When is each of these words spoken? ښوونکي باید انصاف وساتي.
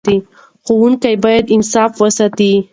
ښوونکي 0.65 1.13
باید 1.23 1.45
انصاف 1.55 1.91
وساتي. 2.01 2.51